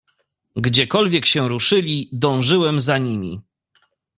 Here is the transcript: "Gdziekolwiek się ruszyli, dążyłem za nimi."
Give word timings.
"Gdziekolwiek 0.55 1.25
się 1.25 1.47
ruszyli, 1.47 2.09
dążyłem 2.13 2.79
za 2.79 2.97
nimi." 2.97 3.41